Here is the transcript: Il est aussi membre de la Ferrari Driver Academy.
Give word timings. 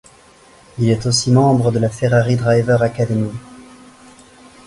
Il 0.79 0.89
est 0.89 1.05
aussi 1.05 1.29
membre 1.29 1.71
de 1.71 1.77
la 1.77 1.87
Ferrari 1.89 2.35
Driver 2.35 2.81
Academy. 2.81 3.29